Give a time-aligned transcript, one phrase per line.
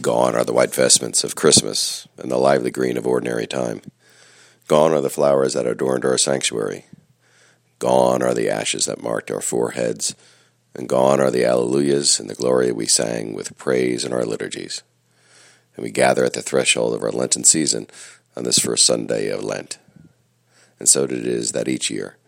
[0.00, 3.82] Gone are the white vestments of Christmas and the lively green of ordinary time.
[4.68, 6.86] Gone are the flowers that adorned our sanctuary.
[7.78, 10.14] Gone are the ashes that marked our foreheads,
[10.74, 14.82] and gone are the alleluias and the glory we sang with praise in our liturgies.
[15.74, 17.88] And we gather at the threshold of our Lenten season
[18.36, 19.78] on this first Sunday of Lent.
[20.78, 22.18] And so it is that each year,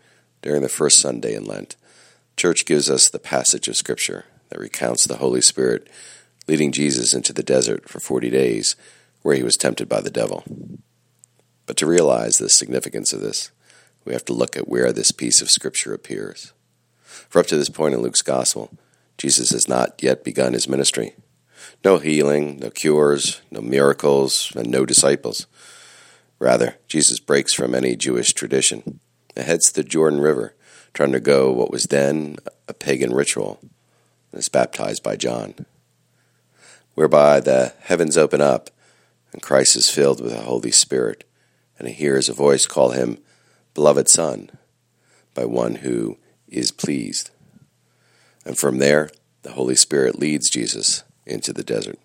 [0.41, 1.75] during the first Sunday in Lent,
[2.37, 5.87] Church gives us the passage of Scripture that recounts the Holy Spirit
[6.47, 8.75] leading Jesus into the desert for forty days,
[9.21, 10.43] where he was tempted by the devil.
[11.65, 13.51] But to realize the significance of this,
[14.03, 16.53] we have to look at where this piece of Scripture appears.
[17.29, 18.71] For up to this point in Luke's Gospel,
[19.17, 21.13] Jesus has not yet begun his ministry.
[21.85, 25.47] No healing, no cures, no miracles, and no disciples.
[26.39, 28.99] Rather, Jesus breaks from any Jewish tradition
[29.35, 30.55] and heads to the Jordan River
[30.93, 33.59] trying to undergo what was then a pagan ritual
[34.31, 35.65] and is baptized by John,
[36.93, 38.69] whereby the heavens open up
[39.33, 41.23] and Christ is filled with the Holy Spirit,
[41.79, 43.17] and he hears a voice call him
[43.73, 44.49] Beloved Son
[45.33, 47.29] by one who is pleased.
[48.45, 49.09] And from there,
[49.43, 51.97] the Holy Spirit leads Jesus into the desert.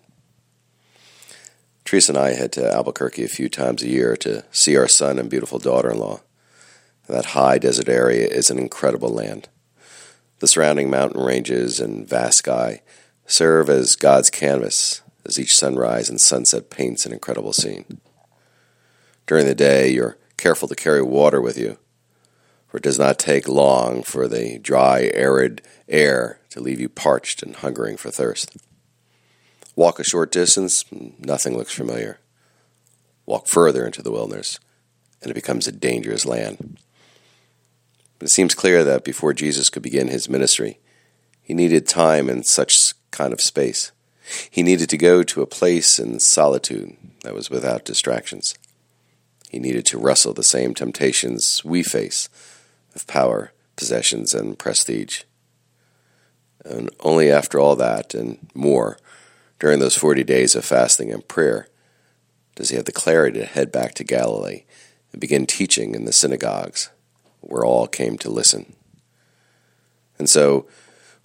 [1.83, 5.19] Teresa and I head to Albuquerque a few times a year to see our son
[5.19, 6.21] and beautiful daughter in law.
[7.07, 9.47] That high desert area is an incredible land.
[10.39, 12.81] The surrounding mountain ranges and vast sky
[13.27, 17.99] serve as God's canvas as each sunrise and sunset paints an incredible scene.
[19.27, 21.77] During the day, you're careful to carry water with you,
[22.67, 27.43] for it does not take long for the dry, arid air to leave you parched
[27.43, 28.55] and hungering for thirst.
[29.75, 30.85] Walk a short distance,
[31.19, 32.19] nothing looks familiar.
[33.25, 34.59] Walk further into the wilderness,
[35.21, 36.79] and it becomes a dangerous land.
[38.17, 40.79] But it seems clear that before Jesus could begin his ministry,
[41.43, 43.91] he needed time in such kind of space.
[44.49, 48.55] He needed to go to a place in solitude that was without distractions.
[49.49, 52.27] He needed to wrestle the same temptations we face
[52.93, 55.23] of power, possessions, and prestige.
[56.65, 58.97] And only after all that and more,
[59.59, 61.67] during those 40 days of fasting and prayer,
[62.55, 64.63] does he have the clarity to head back to Galilee
[65.11, 66.89] and begin teaching in the synagogues
[67.41, 68.73] where all came to listen.
[70.19, 70.67] And so,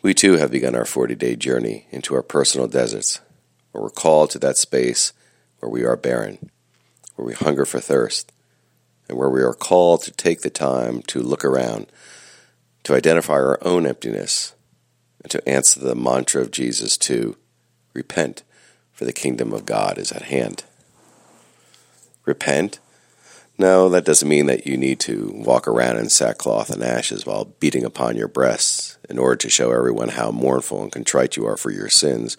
[0.03, 3.21] we too have begun our 40 day journey into our personal deserts,
[3.71, 5.13] where we're called to that space
[5.61, 6.51] where we are barren,
[7.15, 8.33] where we hunger for thirst,
[9.09, 11.87] and where we are called to take the time to look around,
[12.83, 14.55] to identify our own emptiness,
[15.23, 17.37] and to answer the mantra of Jesus to
[17.95, 18.43] repent,
[18.93, 20.65] for the kingdom of God is at hand.
[22.25, 22.81] Repent
[23.63, 27.45] no, that doesn't mean that you need to walk around in sackcloth and ashes while
[27.45, 31.57] beating upon your breasts in order to show everyone how mournful and contrite you are
[31.57, 32.37] for your sins.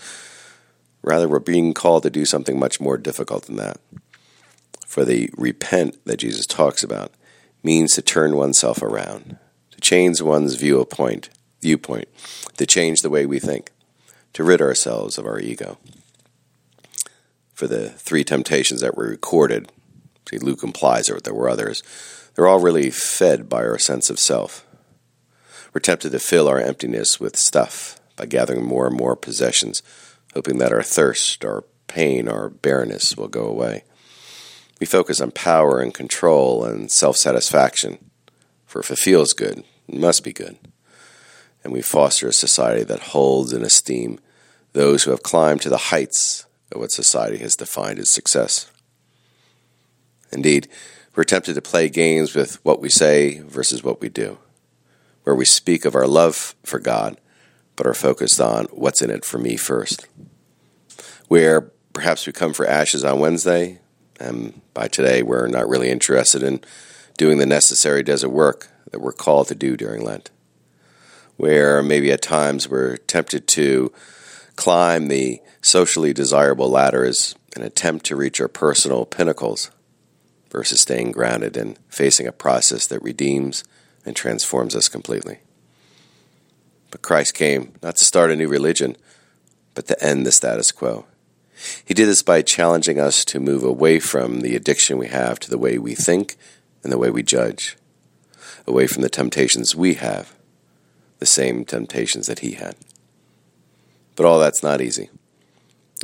[1.01, 3.79] Rather, we're being called to do something much more difficult than that.
[4.85, 7.13] For the repent that Jesus talks about
[7.63, 9.38] means to turn oneself around,
[9.72, 11.29] to change one's viewpoint,
[11.62, 12.09] viewpoint,
[12.57, 13.72] to change the way we think,
[14.33, 15.78] to rid ourselves of our ego.
[17.53, 19.72] For the three temptations that were recorded
[20.29, 21.84] See, Luke implies that there were others.
[22.35, 24.66] They're all really fed by our sense of self.
[25.73, 29.81] We're tempted to fill our emptiness with stuff by gathering more and more possessions,
[30.33, 33.83] hoping that our thirst, our pain, our barrenness will go away.
[34.79, 38.09] We focus on power and control and self satisfaction,
[38.66, 40.57] for if it feels good, it must be good.
[41.63, 44.19] And we foster a society that holds in esteem
[44.73, 48.69] those who have climbed to the heights of what society has defined as success.
[50.33, 50.67] Indeed,
[51.16, 54.39] we're tempted to play games with what we say versus what we do,
[55.23, 57.19] where we speak of our love for God,
[57.75, 60.07] but are focused on what's in it for me first.
[61.27, 61.61] Where
[61.94, 63.79] perhaps we come for ashes on Wednesday,
[64.19, 66.61] and by today we're not really interested in
[67.17, 70.31] doing the necessary desert work that we're called to do during Lent.
[71.38, 73.91] Where maybe at times we're tempted to
[74.55, 79.69] climb the socially desirable ladders in an attempt to reach our personal pinnacles
[80.53, 83.63] versus staying grounded and facing a process that redeems
[84.05, 85.39] and transforms us completely.
[86.91, 88.95] But Christ came not to start a new religion,
[89.73, 91.05] but to end the status quo.
[91.83, 95.50] He did this by challenging us to move away from the addiction we have to
[95.50, 96.35] the way we think
[96.83, 97.75] and the way we judge,
[98.67, 100.35] away from the temptations we have,
[101.17, 102.75] the same temptations that he had.
[104.15, 105.09] But all that's not easy.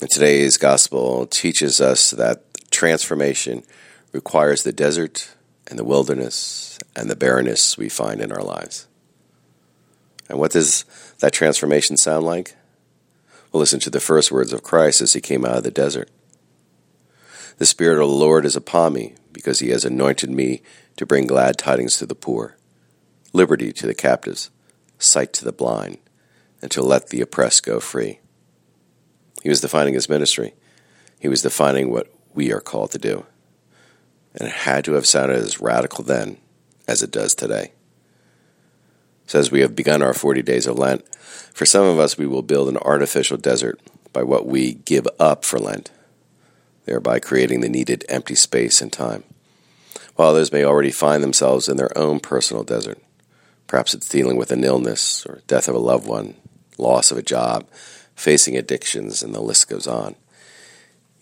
[0.02, 2.42] And today's gospel teaches us that
[2.72, 3.64] transformation
[4.12, 5.36] requires the desert
[5.68, 8.88] and the wilderness and the barrenness we find in our lives.
[10.28, 10.86] And what does
[11.20, 12.56] that transformation sound like?
[13.52, 16.10] We'll listen to the first words of Christ as he came out of the desert.
[17.58, 20.62] The Spirit of the Lord is upon me, because he has anointed me
[20.98, 22.58] to bring glad tidings to the poor,
[23.34, 24.50] liberty to the captives,
[24.98, 25.98] sight to the blind,
[26.62, 28.20] and to let the oppressed go free.
[29.42, 30.54] He was defining his ministry.
[31.20, 33.26] He was defining what we are called to do.
[34.34, 36.38] And it had to have sounded as radical then
[36.88, 37.72] as it does today.
[39.28, 41.06] So, as we have begun our 40 days of Lent,
[41.54, 43.80] for some of us, we will build an artificial desert
[44.12, 45.92] by what we give up for Lent,
[46.86, 49.24] thereby creating the needed empty space and time.
[50.16, 53.00] While others may already find themselves in their own personal desert.
[53.68, 56.36] Perhaps it's dealing with an illness or death of a loved one,
[56.80, 57.70] loss of a job,
[58.16, 60.16] facing addictions, and the list goes on.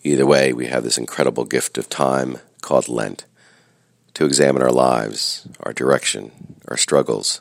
[0.02, 3.24] Either way, we have this incredible gift of time called Lent
[4.14, 7.40] to examine our lives, our direction, our struggles,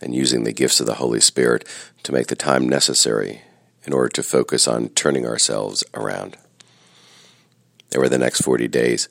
[0.00, 1.66] and using the gifts of the Holy Spirit
[2.02, 3.42] to make the time necessary
[3.84, 6.36] in order to focus on turning ourselves around.
[7.94, 9.08] Over the next 40 days,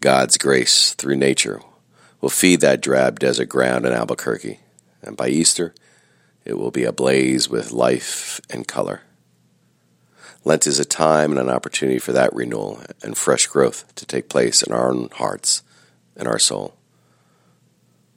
[0.00, 1.60] God's grace through nature
[2.20, 4.60] will feed that drab desert ground in Albuquerque,
[5.02, 5.74] and by Easter,
[6.44, 9.02] it will be ablaze with life and color.
[10.44, 14.28] Lent is a time and an opportunity for that renewal and fresh growth to take
[14.28, 15.62] place in our own hearts
[16.16, 16.74] and our soul.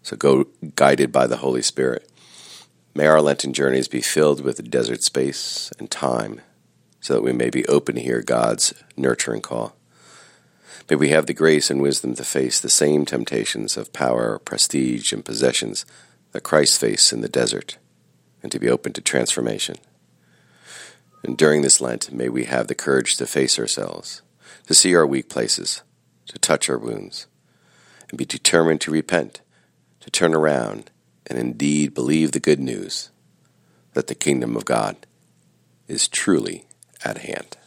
[0.01, 2.09] So go guided by the Holy Spirit.
[2.95, 6.41] May our Lenten journeys be filled with desert space and time
[6.99, 9.75] so that we may be open to hear God's nurturing call.
[10.89, 15.11] May we have the grace and wisdom to face the same temptations of power, prestige,
[15.13, 15.85] and possessions
[16.31, 17.77] that Christ faced in the desert,
[18.41, 19.77] and to be open to transformation.
[21.25, 24.21] And during this Lent, may we have the courage to face ourselves,
[24.67, 25.81] to see our weak places,
[26.27, 27.25] to touch our wounds,
[28.09, 29.41] and be determined to repent,
[30.01, 30.91] to turn around,
[31.25, 33.09] and indeed believe the good news
[33.93, 34.97] that the kingdom of God
[35.87, 36.65] is truly
[37.03, 37.57] at hand.